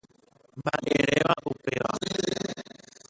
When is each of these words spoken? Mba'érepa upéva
Mba'érepa 0.59 1.33
upéva 1.51 1.91